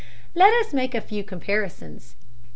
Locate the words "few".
0.99-1.23